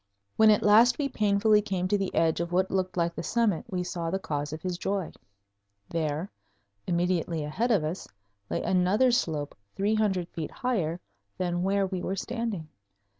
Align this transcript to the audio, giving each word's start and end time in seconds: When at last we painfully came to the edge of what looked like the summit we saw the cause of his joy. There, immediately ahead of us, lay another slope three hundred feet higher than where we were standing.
When 0.35 0.49
at 0.49 0.63
last 0.63 0.97
we 0.97 1.09
painfully 1.09 1.61
came 1.61 1.87
to 1.87 1.95
the 1.99 2.11
edge 2.15 2.39
of 2.39 2.51
what 2.51 2.71
looked 2.71 2.97
like 2.97 3.13
the 3.13 3.21
summit 3.21 3.65
we 3.69 3.83
saw 3.83 4.09
the 4.09 4.17
cause 4.17 4.51
of 4.51 4.63
his 4.63 4.79
joy. 4.79 5.11
There, 5.89 6.31
immediately 6.87 7.43
ahead 7.43 7.69
of 7.69 7.83
us, 7.83 8.07
lay 8.49 8.63
another 8.63 9.11
slope 9.11 9.53
three 9.75 9.93
hundred 9.93 10.27
feet 10.29 10.49
higher 10.49 10.99
than 11.37 11.61
where 11.61 11.85
we 11.85 12.01
were 12.01 12.15
standing. 12.15 12.67